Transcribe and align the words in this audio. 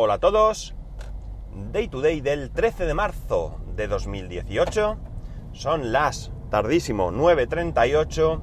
Hola 0.00 0.14
a 0.14 0.18
todos. 0.20 0.76
Day 1.72 1.88
to 1.88 2.00
day 2.00 2.20
del 2.20 2.52
13 2.52 2.86
de 2.86 2.94
marzo 2.94 3.58
de 3.74 3.88
2018. 3.88 4.96
Son 5.50 5.90
las 5.90 6.30
tardísimo 6.52 7.10
9.38 7.10 8.40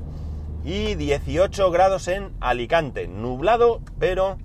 y 0.66 0.96
18 0.96 1.72
grados 1.72 2.10
en 2.10 2.34
Alicante. 2.42 3.08
Nublado, 3.08 3.80
pero 4.00 4.38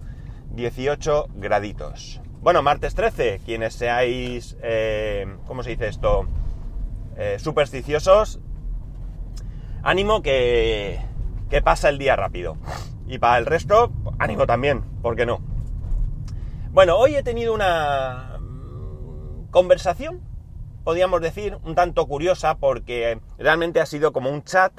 18 0.52 1.30
graditos. 1.34 2.20
Bueno, 2.42 2.62
martes 2.62 2.94
13, 2.94 3.40
quienes 3.44 3.74
seáis, 3.74 4.56
eh, 4.62 5.26
¿cómo 5.48 5.64
se 5.64 5.70
dice 5.70 5.88
esto? 5.88 6.28
Eh, 7.16 7.40
supersticiosos, 7.40 8.38
ánimo 9.82 10.22
que, 10.22 11.00
que 11.48 11.60
pasa 11.60 11.88
el 11.88 11.98
día 11.98 12.14
rápido. 12.14 12.56
Y 13.08 13.18
para 13.18 13.38
el 13.38 13.46
resto, 13.46 13.90
ánimo 14.20 14.46
también, 14.46 14.82
¿por 15.02 15.16
qué 15.16 15.26
no? 15.26 15.49
Bueno, 16.72 16.96
hoy 16.98 17.16
he 17.16 17.24
tenido 17.24 17.52
una 17.52 18.38
conversación, 19.50 20.20
podríamos 20.84 21.20
decir, 21.20 21.58
un 21.64 21.74
tanto 21.74 22.06
curiosa, 22.06 22.58
porque 22.58 23.20
realmente 23.38 23.80
ha 23.80 23.86
sido 23.86 24.12
como 24.12 24.30
un 24.30 24.44
chat, 24.44 24.72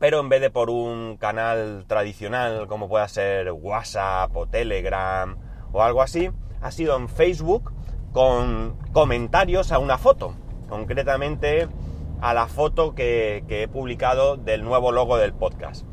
pero 0.00 0.18
en 0.18 0.28
vez 0.28 0.40
de 0.40 0.50
por 0.50 0.68
un 0.68 1.16
canal 1.16 1.84
tradicional 1.86 2.66
como 2.66 2.88
pueda 2.88 3.06
ser 3.06 3.52
WhatsApp 3.52 4.36
o 4.36 4.48
Telegram 4.48 5.38
o 5.70 5.84
algo 5.84 6.02
así, 6.02 6.28
ha 6.60 6.72
sido 6.72 6.96
en 6.96 7.08
Facebook 7.08 7.72
con 8.10 8.76
comentarios 8.92 9.70
a 9.70 9.78
una 9.78 9.96
foto, 9.96 10.34
concretamente 10.68 11.68
a 12.20 12.34
la 12.34 12.48
foto 12.48 12.96
que, 12.96 13.44
he 13.48 13.68
publicado 13.68 14.36
del 14.36 14.64
nuevo 14.64 14.90
logo 14.90 15.18
del 15.18 15.34
podcast. 15.34 15.86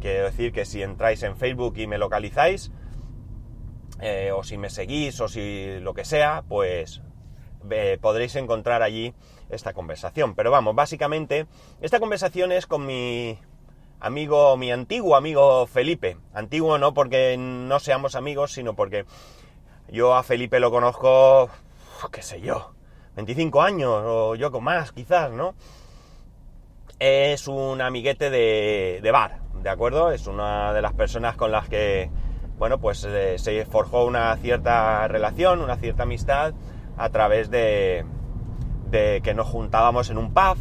Quiero 0.00 0.24
decir 0.24 0.52
que 0.52 0.64
si 0.64 0.82
entráis 0.82 1.22
en 1.22 1.36
Facebook 1.36 1.74
y 1.76 1.86
me 1.86 1.98
localizáis, 1.98 2.72
eh, 4.00 4.32
o 4.34 4.42
si 4.42 4.58
me 4.58 4.70
seguís 4.70 5.20
o 5.20 5.28
si 5.28 5.78
lo 5.80 5.94
que 5.94 6.04
sea, 6.04 6.44
pues 6.48 7.02
podréis 8.00 8.36
encontrar 8.36 8.82
allí 8.82 9.14
esta 9.50 9.72
conversación. 9.72 10.34
Pero 10.34 10.50
vamos, 10.50 10.74
básicamente, 10.74 11.46
esta 11.80 12.00
conversación 12.00 12.52
es 12.52 12.66
con 12.66 12.86
mi 12.86 13.38
amigo, 14.00 14.56
mi 14.56 14.70
antiguo 14.70 15.16
amigo 15.16 15.66
Felipe. 15.66 16.16
Antiguo 16.34 16.78
no 16.78 16.94
porque 16.94 17.36
no 17.38 17.78
seamos 17.80 18.14
amigos, 18.14 18.52
sino 18.52 18.74
porque 18.74 19.04
yo 19.88 20.14
a 20.14 20.22
Felipe 20.22 20.60
lo 20.60 20.70
conozco, 20.70 21.50
qué 22.12 22.22
sé 22.22 22.40
yo, 22.40 22.72
25 23.16 23.62
años 23.62 23.90
o 24.04 24.34
yo 24.34 24.50
con 24.50 24.64
más, 24.64 24.92
quizás, 24.92 25.30
¿no? 25.30 25.54
Es 26.98 27.46
un 27.46 27.80
amiguete 27.80 28.30
de, 28.30 29.00
de 29.02 29.10
bar, 29.10 29.40
¿de 29.62 29.68
acuerdo? 29.68 30.10
Es 30.10 30.26
una 30.26 30.72
de 30.72 30.82
las 30.82 30.94
personas 30.94 31.36
con 31.36 31.52
las 31.52 31.68
que 31.68 32.10
bueno, 32.58 32.78
pues 32.78 33.04
eh, 33.04 33.38
se 33.38 33.64
forjó 33.66 34.04
una 34.04 34.34
cierta 34.36 35.06
relación, 35.08 35.60
una 35.60 35.76
cierta 35.76 36.04
amistad 36.04 36.54
a 36.96 37.10
través 37.10 37.50
de, 37.50 38.04
que 38.90 39.34
nos 39.34 39.46
juntábamos 39.46 40.10
en 40.10 40.18
un 40.18 40.32
pub. 40.32 40.56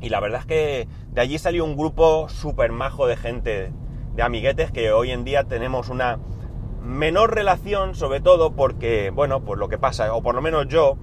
Y 0.00 0.08
la 0.08 0.18
verdad 0.18 0.40
es 0.40 0.46
que 0.46 0.88
de 1.12 1.20
allí 1.20 1.38
salió 1.38 1.64
un 1.64 1.76
grupo 1.76 2.28
súper 2.28 2.72
majo 2.72 3.06
de 3.06 3.16
gente, 3.16 3.72
de 4.14 4.22
amiguetes, 4.22 4.72
que 4.72 4.92
hoy 4.92 5.12
en 5.12 5.22
día 5.22 5.44
tenemos 5.44 5.88
una 5.88 6.18
menor 6.82 7.32
relación, 7.32 7.94
sobre 7.94 8.20
todo 8.20 8.56
porque, 8.56 9.10
bueno, 9.10 9.44
pues 9.44 9.60
lo 9.60 9.68
que 9.68 9.78
pasa, 9.78 10.12
o 10.12 10.22
por 10.22 10.34
lo 10.34 10.42
menos 10.42 10.66
yo, 10.66 10.96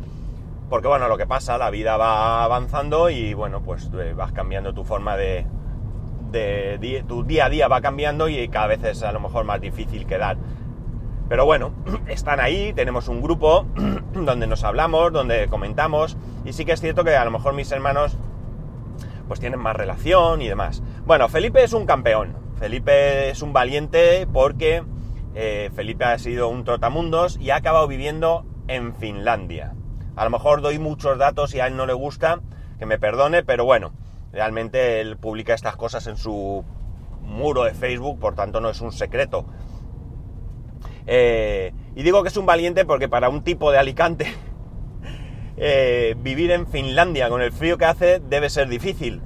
porque 0.69 0.89
bueno, 0.89 1.07
lo 1.07 1.17
que 1.17 1.25
pasa, 1.25 1.57
la 1.57 1.69
vida 1.69 1.95
va 1.95 2.43
avanzando 2.43 3.09
y 3.09 3.33
bueno, 3.33 3.63
pues 3.63 3.89
eh, 3.97 4.13
vas 4.13 4.33
cambiando 4.33 4.73
tu 4.73 4.83
forma 4.83 5.15
de, 5.15 5.47
de, 6.31 7.03
tu 7.07 7.23
día 7.23 7.45
a 7.45 7.49
día 7.49 7.67
va 7.67 7.81
cambiando 7.81 8.29
y 8.29 8.47
cada 8.49 8.67
vez 8.67 8.83
es 8.83 9.03
a 9.03 9.11
lo 9.11 9.19
mejor 9.19 9.45
más 9.45 9.61
difícil 9.61 10.05
quedar. 10.05 10.37
Pero 11.27 11.45
bueno, 11.45 11.71
están 12.07 12.39
ahí, 12.39 12.73
tenemos 12.73 13.07
un 13.07 13.21
grupo 13.21 13.65
donde 14.13 14.47
nos 14.47 14.63
hablamos, 14.63 15.13
donde 15.13 15.47
comentamos, 15.47 16.17
y 16.45 16.53
sí 16.53 16.65
que 16.65 16.73
es 16.73 16.81
cierto 16.81 17.03
que 17.03 17.15
a 17.15 17.25
lo 17.25 17.31
mejor 17.31 17.53
mis 17.53 17.71
hermanos 17.71 18.17
pues 19.27 19.39
tienen 19.39 19.59
más 19.59 19.75
relación 19.75 20.41
y 20.41 20.47
demás. 20.47 20.81
Bueno, 21.05 21.29
Felipe 21.29 21.63
es 21.63 21.73
un 21.73 21.85
campeón, 21.85 22.35
Felipe 22.57 23.29
es 23.29 23.43
un 23.43 23.53
valiente 23.53 24.27
porque 24.33 24.83
eh, 25.35 25.69
Felipe 25.75 26.03
ha 26.03 26.17
sido 26.17 26.49
un 26.49 26.63
trotamundos 26.63 27.37
y 27.39 27.51
ha 27.51 27.57
acabado 27.57 27.87
viviendo 27.87 28.45
en 28.67 28.95
Finlandia. 28.95 29.75
A 30.15 30.23
lo 30.23 30.31
mejor 30.31 30.61
doy 30.61 30.79
muchos 30.79 31.17
datos 31.17 31.53
y 31.53 31.59
a 31.59 31.67
él 31.67 31.77
no 31.77 31.85
le 31.85 31.93
gusta, 31.93 32.41
que 32.79 32.85
me 32.85 32.97
perdone, 32.97 33.43
pero 33.43 33.65
bueno, 33.65 33.93
Realmente 34.31 35.01
él 35.01 35.17
publica 35.17 35.53
estas 35.53 35.75
cosas 35.75 36.05
en 36.07 36.17
su 36.17 36.63
muro 37.21 37.63
de 37.63 37.73
Facebook, 37.73 38.19
por 38.19 38.35
tanto 38.35 38.61
no 38.61 38.69
es 38.69 38.81
un 38.81 38.91
secreto. 38.91 39.45
Eh, 41.07 41.73
y 41.95 42.03
digo 42.03 42.21
que 42.21 42.29
es 42.29 42.37
un 42.37 42.45
valiente 42.45 42.85
porque 42.85 43.09
para 43.09 43.29
un 43.29 43.43
tipo 43.43 43.71
de 43.71 43.79
Alicante 43.79 44.31
eh, 45.57 46.15
vivir 46.19 46.51
en 46.51 46.67
Finlandia 46.67 47.29
con 47.29 47.41
el 47.41 47.51
frío 47.51 47.77
que 47.77 47.85
hace 47.85 48.19
debe 48.19 48.49
ser 48.49 48.67
difícil. 48.69 49.21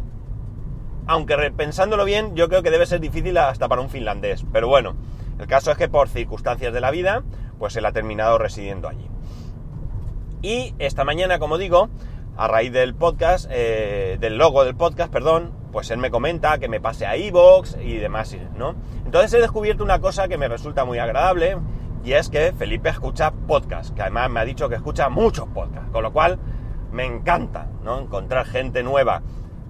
Aunque 1.05 1.35
pensándolo 1.51 2.05
bien, 2.05 2.35
yo 2.35 2.47
creo 2.47 2.63
que 2.63 2.71
debe 2.71 2.85
ser 2.85 3.01
difícil 3.01 3.37
hasta 3.37 3.67
para 3.67 3.81
un 3.81 3.89
finlandés. 3.89 4.45
Pero 4.53 4.69
bueno, 4.69 4.95
el 5.37 5.47
caso 5.47 5.71
es 5.71 5.77
que 5.77 5.89
por 5.89 6.07
circunstancias 6.07 6.73
de 6.73 6.79
la 6.79 6.91
vida, 6.91 7.23
pues 7.59 7.75
él 7.75 7.85
ha 7.85 7.91
terminado 7.91 8.37
residiendo 8.37 8.87
allí. 8.87 9.09
Y 10.41 10.73
esta 10.79 11.03
mañana, 11.03 11.39
como 11.39 11.57
digo, 11.57 11.89
a 12.35 12.47
raíz 12.47 12.71
del 12.71 12.95
podcast, 12.95 13.47
eh, 13.51 14.17
del 14.19 14.37
logo 14.37 14.65
del 14.65 14.75
podcast, 14.75 15.11
perdón, 15.11 15.53
pues 15.71 15.91
él 15.91 15.97
me 15.97 16.11
comenta 16.11 16.57
que 16.57 16.67
me 16.67 16.81
pase 16.81 17.05
a 17.05 17.15
Evox 17.15 17.77
y 17.83 17.97
demás, 17.97 18.35
¿no? 18.55 18.75
Entonces 19.05 19.33
he 19.33 19.41
descubierto 19.41 19.83
una 19.83 19.99
cosa 19.99 20.27
que 20.27 20.37
me 20.37 20.47
resulta 20.47 20.85
muy 20.85 20.99
agradable 20.99 21.57
y 22.03 22.13
es 22.13 22.29
que 22.29 22.51
Felipe 22.53 22.89
escucha 22.89 23.31
podcast, 23.31 23.95
que 23.95 24.01
además 24.01 24.29
me 24.29 24.39
ha 24.39 24.45
dicho 24.45 24.67
que 24.67 24.75
escucha 24.75 25.09
muchos 25.09 25.47
podcasts, 25.47 25.89
con 25.91 26.03
lo 26.03 26.11
cual 26.11 26.39
me 26.91 27.05
encanta, 27.05 27.67
¿no? 27.83 27.99
Encontrar 27.99 28.45
gente 28.45 28.83
nueva 28.83 29.21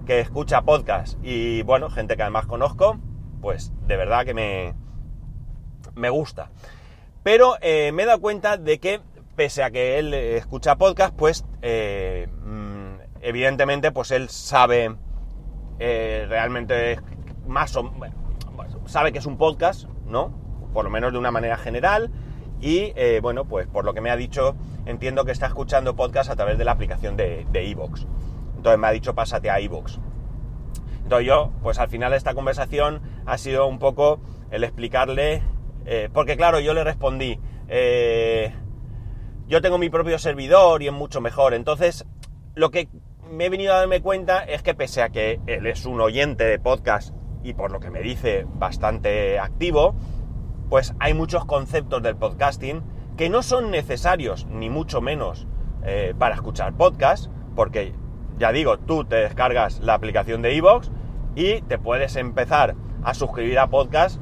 que 0.06 0.19
escucha 0.19 0.62
podcast 0.63 1.18
y, 1.24 1.62
bueno, 1.63 1.90
gente 1.90 2.16
que 2.16 2.24
además 2.24 2.45
conozco, 2.45 3.00
pues 3.41 3.72
de 3.88 3.97
verdad 3.97 4.25
que 4.25 4.34
me, 4.34 4.74
me 5.95 6.09
gusta. 6.09 6.50
Pero 7.24 7.56
eh, 7.62 7.91
me 7.94 8.03
he 8.03 8.06
dado 8.06 8.19
cuenta 8.19 8.57
de 8.57 8.80
que 8.80 9.00
pese 9.35 9.63
a 9.63 9.71
que 9.71 9.99
él 9.99 10.13
escucha 10.13 10.75
podcast, 10.75 11.16
pues 11.16 11.45
eh, 11.61 12.27
mm, 12.45 13.21
evidentemente 13.21 13.91
pues 13.91 14.11
él 14.11 14.29
sabe 14.29 14.95
eh, 15.79 16.25
realmente 16.29 16.99
más 17.47 17.75
o 17.75 17.91
sabe 18.85 19.11
que 19.11 19.19
es 19.19 19.25
un 19.25 19.38
podcast, 19.38 19.85
¿no? 20.05 20.33
Por 20.73 20.85
lo 20.85 20.91
menos 20.91 21.11
de 21.11 21.17
una 21.17 21.31
manera 21.31 21.57
general. 21.57 22.11
Y 22.61 22.94
eh, 22.95 23.19
bueno, 23.21 23.45
pues 23.45 23.67
por 23.67 23.85
lo 23.85 23.94
que 23.94 24.01
me 24.01 24.09
ha 24.09 24.16
dicho, 24.16 24.55
entiendo 24.85 25.25
que 25.25 25.31
está 25.31 25.47
escuchando 25.47 25.95
podcast 25.95 26.29
a 26.29 26.35
través 26.35 26.57
de 26.57 26.65
la 26.65 26.71
aplicación 26.71 27.17
de 27.17 27.45
Evox. 27.53 28.05
Entonces 28.55 28.79
me 28.79 28.88
ha 28.88 28.91
dicho, 28.91 29.15
pásate 29.15 29.50
a 29.50 29.59
Evox. 29.59 30.00
Entonces 31.03 31.27
yo, 31.27 31.51
pues 31.61 31.79
al 31.79 31.89
final 31.89 32.11
de 32.11 32.17
esta 32.17 32.33
conversación 32.33 33.01
ha 33.25 33.38
sido 33.38 33.67
un 33.67 33.79
poco 33.79 34.21
el 34.51 34.63
explicarle, 34.63 35.44
porque 36.13 36.38
claro, 36.38 36.61
yo 36.61 36.73
le 36.73 36.85
respondí, 36.85 37.38
yo 39.48 39.62
tengo 39.62 39.78
mi 39.78 39.90
propio 39.90 40.18
servidor 40.20 40.81
y 40.81 40.88
es 40.88 40.94
mucho 40.94 41.22
mejor. 41.22 41.54
Entonces, 41.54 42.06
lo 42.56 42.72
que 42.72 42.90
me 43.30 43.46
he 43.46 43.50
venido 43.50 43.74
a 43.74 43.78
darme 43.78 44.02
cuenta 44.02 44.44
es 44.44 44.62
que 44.64 44.74
pese 44.74 45.02
a 45.02 45.09
que 45.09 45.40
él 45.48 45.66
es 45.66 45.86
un 45.86 46.00
oyente 46.02 46.44
de 46.44 46.59
podcast 46.59 47.14
y 47.44 47.54
por 47.54 47.72
lo 47.72 47.80
que 47.80 47.90
me 47.90 48.02
dice 48.02 48.46
bastante 48.56 49.40
activo, 49.40 49.96
pues 50.70 50.94
hay 51.00 51.14
muchos 51.14 51.46
conceptos 51.46 52.02
del 52.02 52.16
podcasting 52.16 52.84
que 53.18 53.30
no 53.30 53.44
son 53.44 53.70
necesarios, 53.70 54.46
ni 54.48 54.70
mucho 54.70 55.02
menos, 55.02 55.48
eh, 55.84 56.14
para 56.18 56.36
escuchar 56.36 56.74
podcast, 56.74 57.30
porque 57.56 57.94
ya 58.38 58.52
digo, 58.52 58.80
tú 58.80 59.06
te 59.06 59.18
descargas 59.18 59.80
la 59.81 59.94
aplicación 59.94 60.42
de 60.42 60.56
iVoox 60.56 60.90
y 61.36 61.62
te 61.62 61.78
puedes 61.78 62.16
empezar 62.16 62.75
a 63.04 63.14
suscribir 63.14 63.60
a 63.60 63.68
podcast 63.68 64.20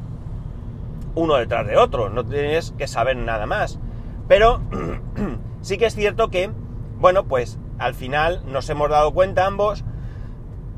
uno 1.15 1.35
detrás 1.35 1.67
de 1.67 1.77
otro, 1.77 2.09
no 2.09 2.25
tienes 2.25 2.71
que 2.77 2.87
saber 2.87 3.17
nada 3.17 3.45
más. 3.45 3.79
Pero 4.31 4.61
sí 5.61 5.77
que 5.77 5.87
es 5.87 5.93
cierto 5.93 6.29
que, 6.29 6.49
bueno, 6.99 7.25
pues 7.25 7.59
al 7.79 7.93
final 7.93 8.43
nos 8.45 8.69
hemos 8.69 8.89
dado 8.89 9.11
cuenta 9.11 9.45
ambos 9.45 9.83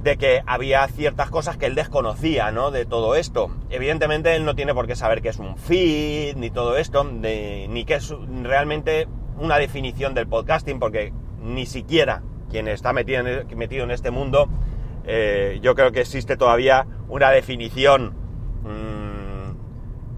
de 0.01 0.17
que 0.17 0.41
había 0.47 0.88
ciertas 0.88 1.29
cosas 1.29 1.55
que 1.57 1.67
él 1.67 1.75
desconocía, 1.75 2.51
¿no? 2.51 2.71
De 2.71 2.85
todo 2.88 3.13
esto. 3.13 3.55
Evidentemente 3.69 4.35
él 4.35 4.44
no 4.44 4.55
tiene 4.55 4.73
por 4.73 4.88
qué 4.88 4.95
saber 4.95 5.21
qué 5.21 5.29
es 5.29 5.38
un 5.38 5.55
feed, 5.55 6.35
ni 6.35 6.50
todo 6.50 6.77
esto, 6.77 7.03
ni 7.03 7.85
qué 7.85 7.94
es 7.94 8.11
realmente 8.41 9.07
una 9.38 9.59
definición 9.59 10.15
del 10.15 10.25
podcasting, 10.25 10.79
porque 10.79 11.13
ni 11.39 11.67
siquiera 11.67 12.23
quien 12.50 12.67
está 12.67 12.91
metido 12.91 13.21
en, 13.21 13.91
este 13.91 14.09
mundo, 14.09 14.50
eh, 15.05 15.59
yo 15.61 15.75
creo 15.75 15.91
que 15.91 16.01
existe 16.01 16.38
todavía 16.38 16.88
una 17.07 17.29
definición 17.29 18.15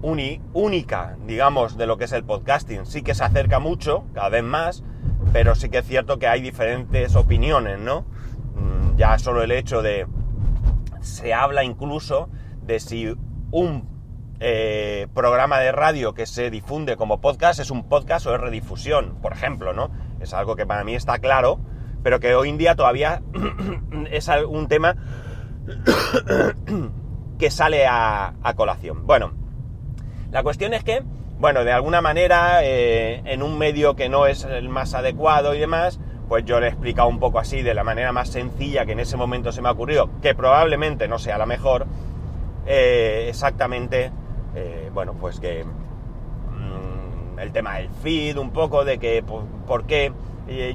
única, 0.02 1.16
digamos, 1.26 1.76
de 1.76 1.86
lo 1.86 1.96
que 1.96 2.04
es 2.04 2.12
el 2.12 2.24
podcasting. 2.24 2.86
Sí 2.86 3.02
que 3.02 3.14
se 3.14 3.24
acerca 3.24 3.58
mucho, 3.58 4.04
cada 4.14 4.28
vez 4.28 4.44
más, 4.44 4.84
pero 5.32 5.54
sí 5.54 5.68
que 5.68 5.78
es 5.78 5.86
cierto 5.86 6.18
que 6.18 6.28
hay 6.28 6.40
diferentes 6.40 7.16
opiniones, 7.16 7.78
¿no? 7.78 8.02
Mm, 8.54 8.96
ya 8.96 9.18
solo 9.18 9.42
el 9.42 9.52
hecho 9.52 9.82
de... 9.82 10.06
Se 11.00 11.34
habla 11.34 11.64
incluso 11.64 12.28
de 12.62 12.80
si 12.80 13.14
un 13.50 13.96
eh, 14.38 15.06
programa 15.14 15.58
de 15.60 15.72
radio 15.72 16.12
que 16.12 16.26
se 16.26 16.50
difunde 16.50 16.96
como 16.96 17.22
podcast 17.22 17.58
es 17.58 17.70
un 17.70 17.88
podcast 17.88 18.26
o 18.26 18.34
es 18.34 18.40
redifusión, 18.40 19.16
por 19.22 19.32
ejemplo, 19.32 19.72
¿no? 19.72 19.90
Es 20.20 20.34
algo 20.34 20.56
que 20.56 20.66
para 20.66 20.84
mí 20.84 20.94
está 20.94 21.18
claro, 21.18 21.58
pero 22.02 22.20
que 22.20 22.34
hoy 22.34 22.50
en 22.50 22.58
día 22.58 22.76
todavía 22.76 23.22
es 24.10 24.28
un 24.48 24.68
tema 24.68 24.96
que 27.38 27.50
sale 27.50 27.86
a, 27.86 28.34
colación. 28.56 29.06
Bueno, 29.06 29.32
la 30.36 30.42
cuestión 30.42 30.74
es 30.74 30.84
que, 30.84 31.02
bueno, 31.38 31.64
de 31.64 31.72
alguna 31.72 32.02
manera, 32.02 32.62
eh, 32.62 33.22
en 33.24 33.42
un 33.42 33.56
medio 33.56 33.96
que 33.96 34.10
no 34.10 34.26
es 34.26 34.44
el 34.44 34.68
más 34.68 34.92
adecuado 34.92 35.54
y 35.54 35.58
demás, 35.58 35.98
pues 36.28 36.44
yo 36.44 36.60
le 36.60 36.66
he 36.66 36.68
explicado 36.68 37.08
un 37.08 37.18
poco 37.18 37.38
así, 37.38 37.62
de 37.62 37.72
la 37.72 37.84
manera 37.84 38.12
más 38.12 38.28
sencilla 38.28 38.84
que 38.84 38.92
en 38.92 39.00
ese 39.00 39.16
momento 39.16 39.50
se 39.50 39.62
me 39.62 39.70
ha 39.70 39.72
ocurrido, 39.72 40.10
que 40.20 40.34
probablemente 40.34 41.08
no 41.08 41.18
sea 41.18 41.38
la 41.38 41.46
mejor, 41.46 41.86
eh, 42.66 43.28
exactamente, 43.30 44.10
eh, 44.54 44.90
bueno, 44.92 45.14
pues 45.18 45.40
que 45.40 45.64
mm, 45.64 47.38
el 47.38 47.50
tema 47.52 47.76
del 47.76 47.88
feed, 47.88 48.36
un 48.36 48.50
poco 48.50 48.84
de 48.84 48.98
que, 48.98 49.22
por, 49.22 49.86
qué 49.86 50.12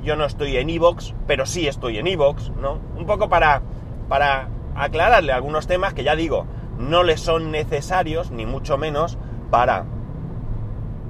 yo 0.01 0.15
no 0.15 0.25
estoy 0.25 0.57
en 0.57 0.71
Evox, 0.71 1.13
pero 1.27 1.45
sí 1.45 1.67
estoy 1.67 1.99
en 1.99 2.07
Evox, 2.07 2.49
¿no? 2.49 2.79
Un 2.97 3.05
poco 3.05 3.29
para, 3.29 3.61
para 4.09 4.47
aclararle 4.75 5.33
algunos 5.33 5.67
temas 5.67 5.93
que 5.93 6.03
ya 6.03 6.15
digo, 6.15 6.47
no 6.79 7.03
le 7.03 7.17
son 7.17 7.51
necesarios, 7.51 8.31
ni 8.31 8.47
mucho 8.47 8.79
menos, 8.79 9.19
para 9.51 9.85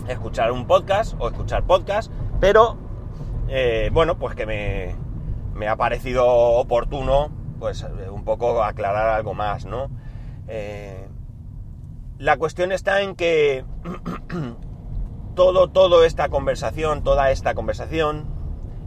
escuchar 0.07 0.51
un 0.51 0.67
podcast 0.67 1.15
o 1.19 1.29
escuchar 1.29 1.63
podcast, 1.65 2.11
pero 2.41 2.77
eh, 3.47 3.89
bueno, 3.93 4.17
pues 4.17 4.35
que 4.35 4.45
me, 4.45 4.95
me, 5.53 5.67
ha 5.67 5.77
parecido 5.77 6.27
oportuno, 6.27 7.29
pues 7.59 7.85
un 8.11 8.25
poco 8.25 8.63
aclarar 8.63 9.09
algo 9.09 9.33
más, 9.33 9.65
¿no? 9.65 9.89
Eh, 10.47 11.07
la 12.17 12.37
cuestión 12.37 12.71
está 12.71 13.01
en 13.01 13.15
que 13.15 13.63
todo, 15.35 15.69
toda 15.69 16.05
esta 16.05 16.29
conversación, 16.29 17.03
toda 17.03 17.31
esta 17.31 17.53
conversación, 17.53 18.27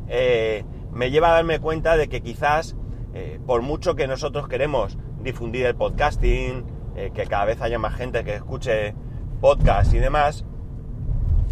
eh, 0.08 0.64
me 0.92 1.10
lleva 1.10 1.30
a 1.30 1.32
darme 1.34 1.58
cuenta 1.58 1.96
de 1.96 2.08
que 2.08 2.20
quizás 2.20 2.76
eh, 3.14 3.40
por 3.46 3.62
mucho 3.62 3.94
que 3.94 4.06
nosotros 4.06 4.48
queremos 4.48 4.98
difundir 5.22 5.66
el 5.66 5.76
podcasting, 5.76 6.64
eh, 6.96 7.10
que 7.14 7.26
cada 7.26 7.44
vez 7.44 7.60
haya 7.60 7.78
más 7.78 7.94
gente 7.94 8.24
que 8.24 8.34
escuche 8.34 8.94
podcast 9.44 9.92
y 9.92 9.98
demás, 9.98 10.42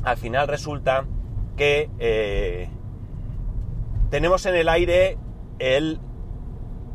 al 0.02 0.16
final 0.16 0.48
resulta 0.48 1.04
que 1.58 1.90
eh, 1.98 2.70
tenemos 4.08 4.46
en 4.46 4.54
el 4.54 4.70
aire 4.70 5.18
el, 5.58 6.00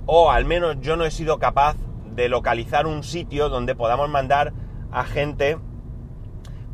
o 0.07 0.31
al 0.31 0.45
menos 0.45 0.77
yo 0.81 0.95
no 0.95 1.05
he 1.05 1.11
sido 1.11 1.37
capaz 1.37 1.75
de 2.15 2.29
localizar 2.29 2.87
un 2.87 3.03
sitio 3.03 3.47
donde 3.49 3.75
podamos 3.75 4.09
mandar 4.09 4.53
a 4.91 5.03
gente 5.03 5.59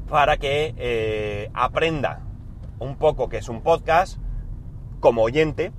para 0.07 0.37
que 0.37 1.51
aprenda 1.53 2.21
un 2.79 2.95
poco 2.95 3.27
que 3.27 3.39
es 3.39 3.49
un 3.49 3.61
podcast 3.61 4.19
como 5.01 5.23
oyente 5.23 5.73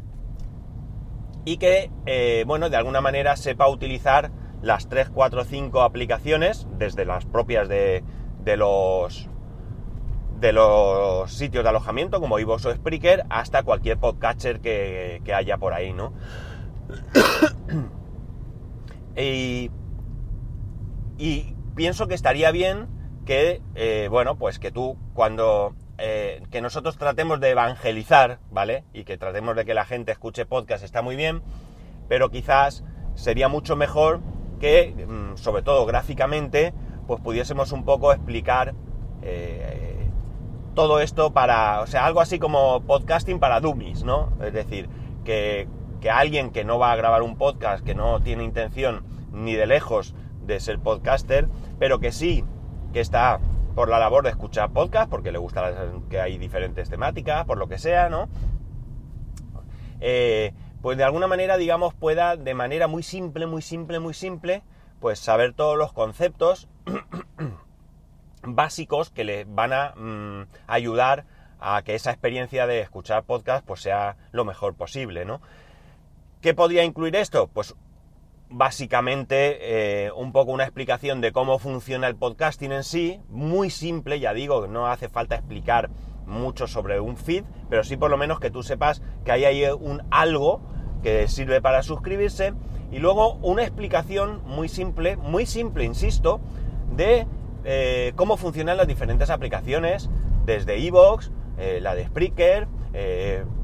y 1.46 1.56
que, 1.56 1.90
eh, 2.04 2.44
bueno, 2.46 2.68
de 2.68 2.76
alguna 2.76 3.00
manera 3.00 3.38
sepa 3.38 3.70
utilizar 3.70 4.32
las 4.60 4.90
3, 4.90 5.08
4, 5.08 5.44
5 5.44 5.80
aplicaciones, 5.80 6.66
desde 6.76 7.06
las 7.06 7.24
propias 7.24 7.68
de, 7.70 8.04
de 8.44 8.56
los 8.56 9.28
de 10.40 10.52
los 10.52 11.32
sitios 11.32 11.64
de 11.64 11.70
alojamiento 11.70 12.20
como 12.20 12.38
iVoox 12.38 12.66
o 12.66 12.74
Spreaker 12.74 13.24
hasta 13.30 13.62
cualquier 13.62 13.98
podcatcher 13.98 14.60
que, 14.60 15.22
que 15.24 15.32
haya 15.32 15.56
por 15.56 15.72
ahí, 15.72 15.92
¿no? 15.92 16.12
y, 19.16 19.70
y, 21.16 21.54
pienso 21.74 22.08
que 22.08 22.14
estaría 22.14 22.50
bien 22.50 22.88
que, 23.24 23.62
eh, 23.74 24.08
bueno, 24.10 24.36
pues 24.36 24.58
que 24.58 24.70
tú 24.70 24.98
cuando 25.14 25.74
eh, 25.96 26.42
que 26.50 26.60
nosotros 26.60 26.98
tratemos 26.98 27.40
de 27.40 27.50
evangelizar, 27.50 28.40
¿vale? 28.50 28.84
Y 28.92 29.04
que 29.04 29.16
tratemos 29.16 29.54
de 29.54 29.64
que 29.64 29.74
la 29.74 29.84
gente 29.84 30.12
escuche 30.12 30.44
podcast 30.44 30.84
está 30.84 31.02
muy 31.02 31.14
bien, 31.14 31.42
pero 32.08 32.30
quizás 32.30 32.84
sería 33.14 33.48
mucho 33.48 33.76
mejor 33.76 34.20
que, 34.58 35.06
mm, 35.06 35.36
sobre 35.36 35.62
todo 35.62 35.86
gráficamente, 35.86 36.74
pues 37.06 37.20
pudiésemos 37.20 37.72
un 37.72 37.84
poco 37.84 38.12
explicar 38.12 38.74
eh, 39.22 40.08
todo 40.74 41.00
esto 41.00 41.32
para, 41.32 41.80
o 41.80 41.86
sea, 41.86 42.06
algo 42.06 42.20
así 42.20 42.38
como 42.38 42.82
podcasting 42.82 43.38
para 43.38 43.60
dummies, 43.60 44.04
¿no? 44.04 44.32
Es 44.42 44.52
decir, 44.52 44.88
que, 45.24 45.68
que 46.00 46.10
alguien 46.10 46.50
que 46.50 46.64
no 46.64 46.78
va 46.78 46.92
a 46.92 46.96
grabar 46.96 47.22
un 47.22 47.36
podcast, 47.36 47.84
que 47.84 47.94
no 47.94 48.20
tiene 48.20 48.44
intención 48.44 49.04
ni 49.32 49.54
de 49.54 49.66
lejos 49.66 50.14
de 50.46 50.60
ser 50.60 50.78
podcaster, 50.78 51.48
pero 51.78 52.00
que 52.00 52.12
sí, 52.12 52.44
que 52.92 53.00
está 53.00 53.40
por 53.74 53.88
la 53.88 53.98
labor 53.98 54.24
de 54.24 54.30
escuchar 54.30 54.70
podcast, 54.70 55.10
porque 55.10 55.32
le 55.32 55.38
gusta 55.38 55.72
que 56.08 56.20
hay 56.20 56.38
diferentes 56.38 56.88
temáticas, 56.88 57.44
por 57.44 57.58
lo 57.58 57.68
que 57.68 57.78
sea, 57.78 58.08
¿no? 58.08 58.28
Eh, 60.00 60.52
pues 60.80 60.98
de 60.98 61.04
alguna 61.04 61.26
manera, 61.26 61.56
digamos, 61.56 61.94
pueda 61.94 62.36
de 62.36 62.54
manera 62.54 62.86
muy 62.88 63.02
simple, 63.02 63.46
muy 63.46 63.62
simple, 63.62 63.98
muy 64.00 64.14
simple, 64.14 64.62
pues 65.00 65.18
saber 65.18 65.52
todos 65.52 65.76
los 65.76 65.92
conceptos 65.92 66.68
básicos 68.42 69.10
que 69.10 69.24
le 69.24 69.44
van 69.44 69.72
a 69.72 69.94
mm, 69.96 70.46
ayudar 70.66 71.24
a 71.60 71.82
que 71.82 71.94
esa 71.94 72.10
experiencia 72.10 72.66
de 72.66 72.80
escuchar 72.80 73.24
podcast 73.24 73.64
pues 73.64 73.80
sea 73.80 74.16
lo 74.32 74.44
mejor 74.44 74.74
posible, 74.74 75.24
¿no? 75.24 75.40
¿Qué 76.40 76.52
podría 76.52 76.84
incluir 76.84 77.16
esto? 77.16 77.48
Pues 77.48 77.74
básicamente 78.50 80.06
eh, 80.06 80.12
un 80.12 80.32
poco 80.32 80.52
una 80.52 80.64
explicación 80.64 81.20
de 81.20 81.32
cómo 81.32 81.58
funciona 81.58 82.06
el 82.06 82.16
podcasting 82.16 82.72
en 82.72 82.84
sí, 82.84 83.20
muy 83.28 83.70
simple, 83.70 84.20
ya 84.20 84.34
digo, 84.34 84.66
no 84.66 84.86
hace 84.86 85.08
falta 85.08 85.36
explicar 85.36 85.90
mucho 86.26 86.66
sobre 86.66 87.00
un 87.00 87.16
feed, 87.16 87.44
pero 87.68 87.82
sí 87.82 87.96
por 87.96 88.10
lo 88.10 88.16
menos 88.16 88.40
que 88.40 88.50
tú 88.50 88.62
sepas 88.62 89.02
que 89.24 89.32
hay 89.32 89.44
ahí 89.44 89.64
un 89.66 90.02
algo 90.10 90.60
que 91.02 91.28
sirve 91.28 91.60
para 91.60 91.82
suscribirse 91.82 92.54
y 92.94 93.00
luego 93.00 93.34
una 93.42 93.62
explicación 93.62 94.40
muy 94.46 94.68
simple, 94.68 95.16
muy 95.16 95.46
simple, 95.46 95.84
insisto, 95.84 96.40
de 96.94 97.26
eh, 97.64 98.12
cómo 98.14 98.36
funcionan 98.36 98.76
las 98.76 98.86
diferentes 98.86 99.30
aplicaciones, 99.30 100.08
desde 100.46 100.76
Evox, 100.86 101.32
eh, 101.58 101.80
la 101.82 101.96
de 101.96 102.06
Spreaker, 102.06 102.68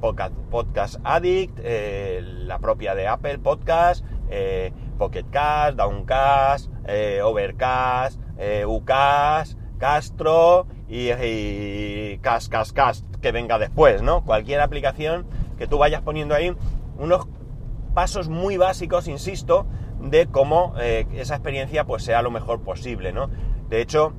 Podcast, 0.00 0.34
Podcast, 0.50 0.96
Addict, 1.04 1.60
la 1.62 2.58
propia 2.58 2.96
de 2.96 3.06
Apple 3.06 3.38
Podcast, 3.38 4.04
eh, 4.28 4.72
Pocket 4.98 5.24
Cast, 5.30 5.76
Downcast, 5.76 6.70
eh, 6.86 7.20
Overcast, 7.22 8.20
eh, 8.38 8.64
Ucast, 8.66 9.56
Castro 9.78 10.66
y, 10.88 11.10
y 11.12 12.18
Cast, 12.18 12.50
Cast, 12.50 12.72
Cast, 12.72 13.04
que 13.16 13.32
venga 13.32 13.58
después, 13.58 14.02
¿no? 14.02 14.24
Cualquier 14.24 14.60
aplicación 14.60 15.26
que 15.58 15.66
tú 15.66 15.78
vayas 15.78 16.02
poniendo 16.02 16.34
ahí, 16.34 16.54
unos 16.98 17.26
pasos 18.00 18.30
muy 18.30 18.56
básicos, 18.56 19.08
insisto, 19.08 19.66
de 20.00 20.24
cómo 20.24 20.72
eh, 20.80 21.06
esa 21.12 21.34
experiencia 21.34 21.84
pues 21.84 22.02
sea 22.02 22.22
lo 22.22 22.30
mejor 22.30 22.62
posible, 22.62 23.12
¿no? 23.12 23.28
De 23.68 23.82
hecho, 23.82 24.14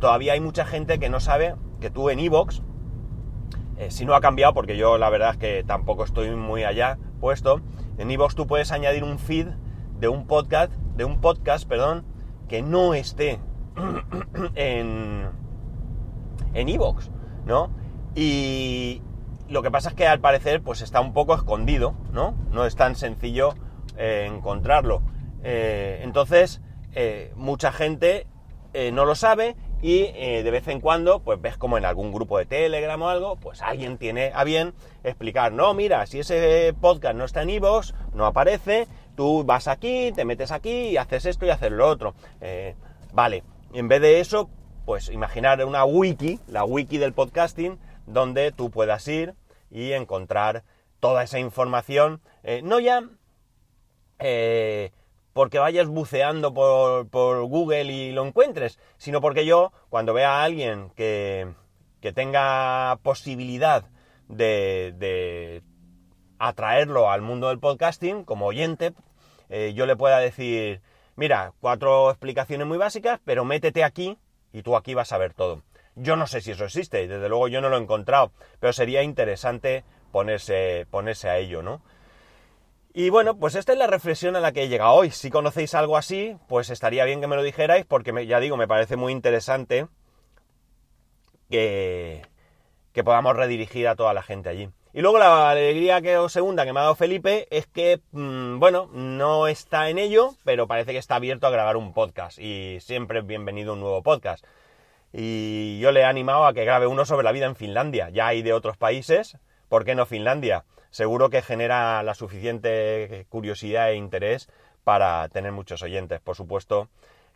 todavía 0.00 0.32
hay 0.32 0.40
mucha 0.40 0.64
gente 0.66 0.98
que 0.98 1.08
no 1.08 1.20
sabe 1.20 1.54
que 1.80 1.90
tú 1.90 2.10
en 2.10 2.18
Evox, 2.18 2.60
si 3.88 4.04
no 4.04 4.16
ha 4.16 4.20
cambiado, 4.20 4.52
porque 4.52 4.76
yo 4.76 4.98
la 4.98 5.08
verdad 5.10 5.30
es 5.30 5.36
que 5.36 5.62
tampoco 5.64 6.02
estoy 6.02 6.34
muy 6.34 6.64
allá 6.64 6.98
puesto, 7.20 7.60
en 7.98 8.10
iVoox 8.10 8.34
tú 8.34 8.48
puedes 8.48 8.72
añadir 8.72 9.04
un 9.04 9.20
feed 9.20 9.46
de 10.00 10.08
un 10.08 10.26
podcast, 10.26 10.72
de 10.96 11.04
un 11.04 11.20
podcast, 11.20 11.68
perdón, 11.68 12.04
que 12.48 12.62
no 12.62 12.94
esté 12.94 13.38
en 14.56 15.28
en 16.52 16.68
iVoox, 16.68 17.10
¿no? 17.46 17.70
Y 18.16 19.02
lo 19.50 19.62
que 19.62 19.70
pasa 19.70 19.90
es 19.90 19.94
que 19.96 20.06
al 20.06 20.20
parecer 20.20 20.62
pues 20.62 20.80
está 20.80 21.00
un 21.00 21.12
poco 21.12 21.34
escondido, 21.34 21.94
¿no? 22.12 22.34
No 22.52 22.64
es 22.64 22.76
tan 22.76 22.94
sencillo 22.94 23.54
eh, 23.96 24.26
encontrarlo. 24.26 25.02
Eh, 25.42 26.00
entonces, 26.04 26.60
eh, 26.94 27.32
mucha 27.36 27.72
gente 27.72 28.26
no 28.92 29.04
lo 29.04 29.16
sabe 29.16 29.56
y 29.82 30.12
de 30.12 30.48
vez 30.52 30.68
en 30.68 30.80
cuando, 30.80 31.24
pues 31.24 31.42
ves 31.42 31.56
como 31.56 31.76
en 31.76 31.84
algún 31.84 32.12
grupo 32.12 32.38
de 32.38 32.46
Telegram 32.46 33.02
o 33.02 33.08
algo, 33.08 33.34
pues 33.34 33.62
alguien 33.62 33.98
tiene 33.98 34.30
a 34.32 34.44
bien 34.44 34.74
explicar, 35.02 35.50
no, 35.50 35.74
mira, 35.74 36.06
si 36.06 36.20
ese 36.20 36.72
podcast 36.80 37.16
no 37.16 37.24
está 37.24 37.42
en 37.42 37.50
iVoox, 37.50 37.94
no 38.14 38.26
aparece, 38.26 38.86
tú 39.16 39.42
vas 39.42 39.66
aquí, 39.66 40.12
te 40.14 40.24
metes 40.24 40.52
aquí 40.52 40.70
y 40.70 40.96
haces 40.98 41.26
esto 41.26 41.46
y 41.46 41.50
haces 41.50 41.72
lo 41.72 41.88
otro. 41.88 42.14
Vale, 43.12 43.42
en 43.72 43.88
vez 43.88 44.00
de 44.00 44.20
eso, 44.20 44.48
pues 44.84 45.08
imaginar 45.08 45.64
una 45.64 45.84
wiki, 45.84 46.38
la 46.46 46.62
wiki 46.62 46.98
del 46.98 47.12
podcasting, 47.12 47.76
donde 48.06 48.52
tú 48.52 48.70
puedas 48.70 49.06
ir 49.08 49.34
y 49.70 49.92
encontrar 49.92 50.64
toda 51.00 51.22
esa 51.22 51.38
información, 51.38 52.20
eh, 52.42 52.60
no 52.62 52.80
ya 52.80 53.02
eh, 54.18 54.92
porque 55.32 55.58
vayas 55.58 55.88
buceando 55.88 56.52
por, 56.52 57.44
Google 57.44 57.84
y 57.84 58.12
lo 58.12 58.26
encuentres, 58.26 58.78
sino 58.98 59.20
porque 59.20 59.46
yo, 59.46 59.72
cuando 59.88 60.12
vea 60.12 60.40
a 60.40 60.44
alguien 60.44 60.90
que, 60.90 61.48
que 62.00 62.12
tenga 62.12 62.98
posibilidad 63.02 63.84
de, 64.28 65.62
atraerlo 66.38 67.10
al 67.10 67.20
mundo 67.20 67.48
del 67.48 67.58
podcasting 67.58 68.24
como 68.24 68.46
oyente, 68.46 68.92
eh, 69.50 69.72
yo 69.74 69.86
le 69.86 69.96
pueda 69.96 70.18
decir, 70.18 70.80
mira, 71.16 71.52
cuatro 71.60 72.10
explicaciones 72.10 72.66
muy 72.66 72.78
básicas, 72.78 73.20
pero 73.24 73.44
métete 73.44 73.84
aquí 73.84 74.18
y 74.52 74.62
tú 74.62 74.76
aquí 74.76 74.94
vas 74.94 75.12
a 75.12 75.18
ver 75.18 75.34
todo. 75.34 75.62
Yo 75.96 76.16
no 76.16 76.26
sé 76.26 76.40
si 76.40 76.52
eso 76.52 76.64
existe, 76.64 77.06
desde 77.06 77.28
luego 77.28 77.48
yo 77.48 77.60
no 77.60 77.68
lo 77.68 77.76
he 77.76 77.80
encontrado, 77.80 78.32
pero 78.58 78.72
sería 78.72 79.02
interesante 79.02 79.84
ponerse, 80.12 80.86
ponerse 80.90 81.28
a 81.28 81.38
ello, 81.38 81.62
¿no? 81.62 81.82
Y 82.92 83.10
bueno, 83.10 83.36
pues 83.36 83.54
esta 83.54 83.72
es 83.72 83.78
la 83.78 83.86
reflexión 83.86 84.34
a 84.34 84.40
la 84.40 84.52
que 84.52 84.64
he 84.64 84.68
llegado 84.68 84.94
hoy. 84.94 85.10
Si 85.10 85.30
conocéis 85.30 85.74
algo 85.74 85.96
así, 85.96 86.36
pues 86.48 86.70
estaría 86.70 87.04
bien 87.04 87.20
que 87.20 87.28
me 87.28 87.36
lo 87.36 87.42
dijerais, 87.42 87.86
porque 87.86 88.26
ya 88.26 88.40
digo, 88.40 88.56
me 88.56 88.66
parece 88.66 88.96
muy 88.96 89.12
interesante 89.12 89.86
que, 91.48 92.22
que 92.92 93.04
podamos 93.04 93.36
redirigir 93.36 93.86
a 93.86 93.94
toda 93.94 94.12
la 94.12 94.22
gente 94.22 94.48
allí. 94.48 94.68
Y 94.92 95.02
luego 95.02 95.18
la 95.20 95.50
alegría 95.50 96.02
que 96.02 96.18
segunda 96.28 96.64
que 96.64 96.72
me 96.72 96.80
ha 96.80 96.82
dado 96.82 96.96
Felipe 96.96 97.46
es 97.50 97.68
que, 97.68 98.00
mm, 98.10 98.58
bueno, 98.58 98.88
no 98.92 99.46
está 99.46 99.88
en 99.88 99.98
ello, 99.98 100.34
pero 100.44 100.66
parece 100.66 100.90
que 100.90 100.98
está 100.98 101.14
abierto 101.14 101.46
a 101.46 101.50
grabar 101.50 101.76
un 101.76 101.92
podcast. 101.94 102.40
Y 102.40 102.80
siempre 102.80 103.20
es 103.20 103.26
bienvenido 103.26 103.74
un 103.74 103.80
nuevo 103.80 104.02
podcast. 104.02 104.44
Y 105.12 105.78
yo 105.80 105.92
le 105.92 106.00
he 106.00 106.04
animado 106.04 106.46
a 106.46 106.54
que 106.54 106.64
grabe 106.64 106.86
uno 106.86 107.04
sobre 107.04 107.24
la 107.24 107.32
vida 107.32 107.46
en 107.46 107.56
Finlandia. 107.56 108.10
Ya 108.10 108.28
hay 108.28 108.42
de 108.42 108.52
otros 108.52 108.76
países, 108.76 109.38
¿por 109.68 109.84
qué 109.84 109.94
no 109.94 110.06
Finlandia? 110.06 110.64
Seguro 110.90 111.30
que 111.30 111.42
genera 111.42 112.02
la 112.02 112.14
suficiente 112.14 113.26
curiosidad 113.28 113.90
e 113.90 113.96
interés 113.96 114.48
para 114.84 115.28
tener 115.28 115.52
muchos 115.52 115.82
oyentes. 115.82 116.20
Por 116.20 116.36
supuesto 116.36 116.88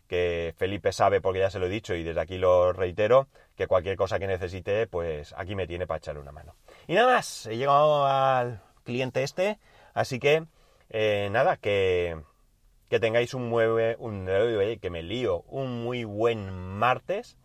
que 0.07 0.53
Felipe 0.57 0.91
sabe, 0.91 1.21
porque 1.21 1.39
ya 1.39 1.49
se 1.49 1.59
lo 1.59 1.65
he 1.65 1.69
dicho 1.69 1.95
y 1.95 2.03
desde 2.03 2.21
aquí 2.21 2.37
lo 2.37 2.73
reitero, 2.73 3.27
que 3.55 3.67
cualquier 3.67 3.95
cosa 3.95 4.19
que 4.19 4.27
necesite, 4.27 4.87
pues 4.87 5.33
aquí 5.37 5.55
me 5.55 5.67
tiene 5.67 5.87
para 5.87 5.97
echarle 5.97 6.21
una 6.21 6.31
mano. 6.31 6.55
Y 6.87 6.93
nada 6.93 7.15
más, 7.15 7.47
he 7.47 7.57
llegado 7.57 8.05
al 8.05 8.61
cliente 8.83 9.23
este, 9.23 9.57
así 9.93 10.19
que 10.19 10.45
eh, 10.89 11.29
nada, 11.31 11.57
que, 11.57 12.21
que 12.89 12.99
tengáis 12.99 13.33
un 13.33 13.49
muy, 13.49 13.65
un, 13.97 14.27
que 14.81 14.89
me 14.89 15.03
lío, 15.03 15.41
un 15.47 15.83
muy 15.83 16.03
buen 16.03 16.51
martes. 16.51 17.37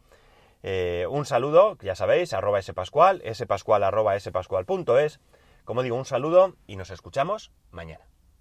Eh, 0.62 1.06
un 1.08 1.24
saludo, 1.24 1.78
ya 1.80 1.94
sabéis, 1.94 2.32
arroba 2.32 2.60
spascual, 2.62 3.22
spascual 3.34 3.82
arroba 3.82 4.18
spascual.es. 4.18 5.20
Como 5.64 5.82
digo, 5.82 5.96
un 5.96 6.04
saludo 6.04 6.56
y 6.66 6.76
nos 6.76 6.90
escuchamos 6.90 7.52
mañana. 7.70 8.04